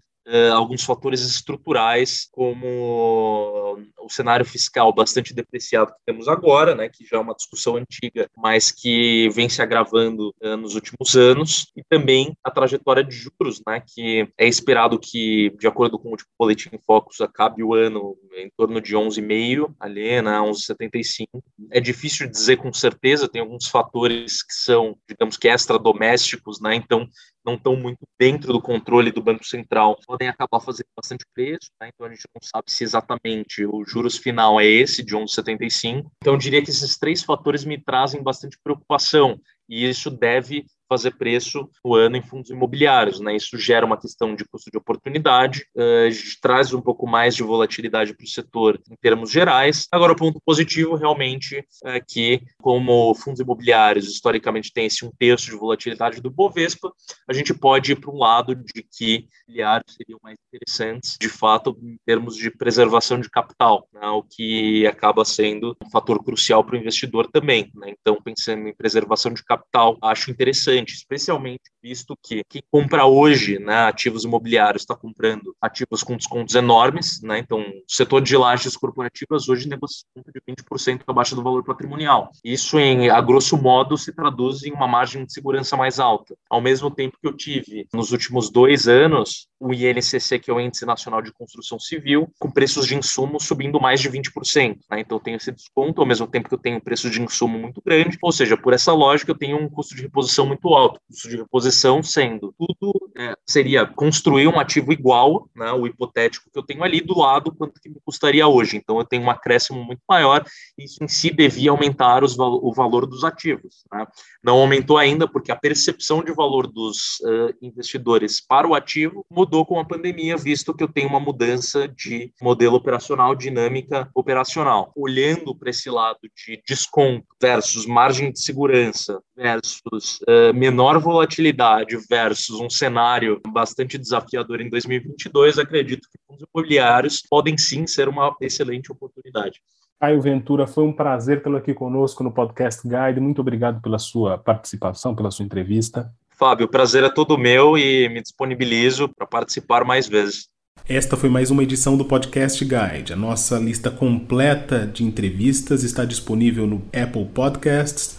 alguns 0.52 0.84
fatores 0.84 1.20
estruturais, 1.20 2.28
como 2.30 3.76
o 4.00 4.08
cenário 4.08 4.44
fiscal 4.44 4.92
bastante 4.92 5.34
depreciado 5.34 5.92
que 5.92 6.00
temos 6.04 6.28
agora, 6.28 6.74
né, 6.74 6.88
que 6.88 7.04
já 7.04 7.16
é 7.16 7.20
uma 7.20 7.34
discussão 7.34 7.76
antiga, 7.76 8.28
mas 8.36 8.70
que 8.70 9.28
vem 9.30 9.48
se 9.48 9.62
agravando 9.62 10.34
uh, 10.42 10.56
nos 10.56 10.74
últimos 10.74 11.14
anos, 11.16 11.66
e 11.76 11.82
também 11.88 12.36
a 12.44 12.50
trajetória 12.50 13.04
de 13.04 13.14
juros, 13.14 13.62
né, 13.66 13.82
que 13.86 14.28
é 14.36 14.46
esperado 14.46 14.98
que, 14.98 15.50
de 15.58 15.66
acordo 15.66 15.98
com 15.98 16.08
o 16.08 16.10
último 16.12 16.30
boletim 16.38 16.70
Focus, 16.86 17.20
acabe 17.20 17.62
o 17.62 17.74
ano 17.74 18.16
em 18.36 18.50
torno 18.56 18.80
de 18.80 18.96
11,5, 18.96 19.74
ali, 19.78 20.20
né, 20.22 20.38
11,75. 20.40 21.26
É 21.70 21.80
difícil 21.80 22.28
dizer 22.28 22.56
com 22.56 22.72
certeza, 22.72 23.28
tem 23.28 23.40
alguns 23.40 23.68
fatores 23.68 24.42
que 24.42 24.54
são, 24.54 24.96
digamos 25.08 25.36
que 25.36 25.48
extra-domésticos, 25.48 26.60
né, 26.60 26.74
então 26.74 27.08
não 27.44 27.54
estão 27.54 27.76
muito 27.76 28.00
dentro 28.18 28.52
do 28.52 28.60
controle 28.60 29.10
do 29.10 29.22
Banco 29.22 29.44
Central, 29.44 29.98
podem 30.06 30.28
acabar 30.28 30.60
fazendo 30.60 30.86
bastante 30.96 31.24
preço, 31.34 31.70
né? 31.80 31.90
então 31.92 32.06
a 32.06 32.10
gente 32.10 32.24
não 32.34 32.40
sabe 32.42 32.70
se 32.70 32.84
exatamente 32.84 33.64
o 33.66 33.84
juros 33.84 34.16
final 34.16 34.60
é 34.60 34.66
esse, 34.66 35.02
de 35.02 35.14
11,75. 35.14 36.06
Então 36.18 36.34
eu 36.34 36.38
diria 36.38 36.62
que 36.62 36.70
esses 36.70 36.96
três 36.96 37.22
fatores 37.22 37.64
me 37.64 37.82
trazem 37.82 38.22
bastante 38.22 38.56
preocupação, 38.62 39.40
e 39.68 39.88
isso 39.88 40.10
deve 40.10 40.66
fazer 40.92 41.12
preço 41.12 41.66
no 41.82 41.94
ano 41.94 42.16
em 42.18 42.22
fundos 42.22 42.50
imobiliários. 42.50 43.18
Né? 43.18 43.34
Isso 43.34 43.56
gera 43.56 43.86
uma 43.86 43.96
questão 43.96 44.34
de 44.36 44.44
custo 44.44 44.70
de 44.70 44.76
oportunidade, 44.76 45.66
uh, 45.74 46.40
traz 46.40 46.74
um 46.74 46.82
pouco 46.82 47.06
mais 47.06 47.34
de 47.34 47.42
volatilidade 47.42 48.14
para 48.14 48.24
o 48.24 48.28
setor 48.28 48.78
em 48.90 48.96
termos 48.96 49.30
gerais. 49.30 49.86
Agora, 49.90 50.12
o 50.12 50.16
ponto 50.16 50.38
positivo 50.44 50.94
realmente 50.94 51.64
é 51.84 51.98
que, 51.98 52.42
como 52.60 53.14
fundos 53.14 53.40
imobiliários 53.40 54.06
historicamente 54.06 54.72
têm 54.72 54.86
esse 54.86 55.04
um 55.04 55.10
terço 55.18 55.46
de 55.46 55.56
volatilidade 55.56 56.20
do 56.20 56.30
Bovespa, 56.30 56.92
a 57.26 57.32
gente 57.32 57.54
pode 57.54 57.92
ir 57.92 57.96
para 57.96 58.10
um 58.10 58.18
lado 58.18 58.54
de 58.54 58.82
que 58.82 59.26
imobiliários 59.48 59.94
seriam 59.94 60.18
mais 60.22 60.36
interessantes, 60.48 61.16
de 61.18 61.28
fato, 61.28 61.76
em 61.82 61.96
termos 62.04 62.36
de 62.36 62.50
preservação 62.50 63.20
de 63.20 63.30
capital, 63.30 63.88
né? 63.92 64.06
o 64.08 64.22
que 64.22 64.86
acaba 64.86 65.24
sendo 65.24 65.76
um 65.84 65.90
fator 65.90 66.22
crucial 66.22 66.62
para 66.64 66.74
o 66.74 66.78
investidor 66.78 67.30
também. 67.30 67.70
Né? 67.74 67.94
Então, 68.00 68.20
pensando 68.22 68.68
em 68.68 68.74
preservação 68.74 69.32
de 69.32 69.44
capital, 69.44 69.96
acho 70.02 70.30
interessante 70.30 70.81
interessante, 70.82 70.94
especialmente 70.94 71.62
visto 71.82 72.16
que 72.22 72.42
quem 72.48 72.62
compra 72.70 73.06
hoje 73.06 73.58
né, 73.58 73.86
ativos 73.86 74.24
imobiliários 74.24 74.82
está 74.82 74.94
comprando 74.94 75.54
ativos 75.60 76.02
com 76.02 76.16
descontos 76.16 76.54
enormes, 76.54 77.20
né? 77.22 77.38
Então, 77.38 77.60
o 77.60 77.82
setor 77.88 78.20
de 78.20 78.36
lajes 78.36 78.76
corporativas 78.76 79.48
hoje 79.48 79.68
negocia 79.68 80.04
de 80.16 80.54
20% 80.54 81.02
abaixo 81.06 81.34
do 81.34 81.42
valor 81.42 81.64
patrimonial. 81.64 82.30
Isso, 82.44 82.78
em, 82.78 83.10
a 83.10 83.20
grosso 83.20 83.56
modo, 83.56 83.96
se 83.96 84.12
traduz 84.12 84.62
em 84.62 84.72
uma 84.72 84.86
margem 84.86 85.24
de 85.24 85.32
segurança 85.32 85.76
mais 85.76 85.98
alta. 85.98 86.36
Ao 86.48 86.60
mesmo 86.60 86.90
tempo 86.90 87.18
que 87.20 87.26
eu 87.26 87.36
tive, 87.36 87.86
nos 87.92 88.12
últimos 88.12 88.50
dois 88.50 88.86
anos, 88.86 89.48
o 89.58 89.72
INCC, 89.72 90.38
que 90.38 90.50
é 90.50 90.54
o 90.54 90.60
Índice 90.60 90.86
Nacional 90.86 91.22
de 91.22 91.32
Construção 91.32 91.78
Civil, 91.78 92.28
com 92.38 92.50
preços 92.50 92.86
de 92.86 92.96
insumos 92.96 93.44
subindo 93.44 93.80
mais 93.80 94.00
de 94.00 94.10
20%. 94.10 94.78
Né? 94.90 95.00
Então, 95.00 95.18
eu 95.18 95.22
tenho 95.22 95.36
esse 95.36 95.50
desconto, 95.50 96.00
ao 96.00 96.06
mesmo 96.06 96.26
tempo 96.26 96.48
que 96.48 96.54
eu 96.54 96.58
tenho 96.58 96.80
preço 96.80 97.10
de 97.10 97.20
insumo 97.20 97.58
muito 97.58 97.82
grande, 97.84 98.18
ou 98.22 98.32
seja, 98.32 98.56
por 98.56 98.72
essa 98.72 98.92
lógica, 98.92 99.32
eu 99.32 99.38
tenho 99.38 99.56
um 99.56 99.68
custo 99.68 99.94
de 99.96 100.02
reposição 100.02 100.46
muito 100.62 100.74
alto. 100.74 101.00
Custo 101.08 101.28
de 101.28 101.36
reposição 101.36 102.02
sendo 102.02 102.54
tudo 102.56 102.92
é, 103.16 103.34
seria 103.46 103.84
construir 103.84 104.46
um 104.46 104.58
ativo 104.58 104.92
igual, 104.92 105.48
né, 105.54 105.72
o 105.72 105.86
hipotético 105.86 106.48
que 106.50 106.58
eu 106.58 106.62
tenho 106.62 106.82
ali 106.82 107.00
do 107.00 107.18
lado, 107.18 107.54
quanto 107.54 107.80
que 107.80 107.88
me 107.88 107.96
custaria 108.04 108.46
hoje. 108.46 108.76
Então 108.76 108.98
eu 108.98 109.04
tenho 109.04 109.22
um 109.22 109.30
acréscimo 109.30 109.82
muito 109.84 110.00
maior, 110.08 110.44
e 110.78 110.84
isso 110.84 111.02
em 111.02 111.08
si 111.08 111.30
devia 111.30 111.70
aumentar 111.70 112.22
os, 112.22 112.38
o 112.38 112.72
valor 112.72 113.06
dos 113.06 113.24
ativos. 113.24 113.84
Né? 113.92 114.06
Não 114.42 114.58
aumentou 114.58 114.96
ainda 114.96 115.28
porque 115.28 115.50
a 115.50 115.56
percepção 115.56 116.22
de 116.22 116.32
valor 116.32 116.66
dos 116.66 117.20
uh, 117.20 117.54
investidores 117.60 118.40
para 118.40 118.66
o 118.66 118.74
ativo 118.74 119.24
mudou 119.30 119.66
com 119.66 119.78
a 119.78 119.84
pandemia, 119.84 120.36
visto 120.36 120.74
que 120.74 120.82
eu 120.82 120.88
tenho 120.88 121.08
uma 121.08 121.20
mudança 121.20 121.88
de 121.88 122.32
modelo 122.40 122.76
operacional, 122.76 123.34
dinâmica 123.34 124.08
operacional. 124.14 124.92
Olhando 124.94 125.54
para 125.54 125.70
esse 125.70 125.90
lado 125.90 126.20
de 126.36 126.62
desconto 126.66 127.26
versus 127.40 127.86
margem 127.86 128.32
de 128.32 128.40
segurança 128.40 129.20
versus 129.36 130.20
uh, 130.22 130.51
menor 130.52 130.98
volatilidade 130.98 131.96
versus 132.08 132.60
um 132.60 132.70
cenário 132.70 133.40
bastante 133.48 133.98
desafiador 133.98 134.60
em 134.60 134.68
2022, 134.68 135.58
acredito 135.58 136.08
que 136.10 136.18
fundos 136.26 136.44
imobiliários 136.54 137.22
podem 137.28 137.56
sim 137.58 137.86
ser 137.86 138.08
uma 138.08 138.34
excelente 138.40 138.90
oportunidade. 138.90 139.60
Caio 140.00 140.20
Ventura, 140.20 140.66
foi 140.66 140.82
um 140.82 140.92
prazer 140.92 141.42
tê-lo 141.42 141.56
aqui 141.56 141.72
conosco 141.72 142.24
no 142.24 142.32
Podcast 142.32 142.82
Guide. 142.82 143.20
Muito 143.20 143.40
obrigado 143.40 143.80
pela 143.80 144.00
sua 144.00 144.36
participação, 144.36 145.14
pela 145.14 145.30
sua 145.30 145.44
entrevista. 145.44 146.12
Fábio, 146.30 146.66
o 146.66 146.68
prazer 146.68 147.04
é 147.04 147.08
todo 147.08 147.38
meu 147.38 147.78
e 147.78 148.08
me 148.08 148.20
disponibilizo 148.20 149.08
para 149.08 149.26
participar 149.26 149.84
mais 149.84 150.08
vezes. 150.08 150.48
Esta 150.88 151.16
foi 151.16 151.28
mais 151.28 151.52
uma 151.52 151.62
edição 151.62 151.96
do 151.96 152.04
Podcast 152.04 152.64
Guide. 152.64 153.12
A 153.12 153.16
nossa 153.16 153.58
lista 153.60 153.92
completa 153.92 154.84
de 154.84 155.04
entrevistas 155.04 155.84
está 155.84 156.04
disponível 156.04 156.66
no 156.66 156.82
Apple 156.92 157.26
Podcasts, 157.26 158.18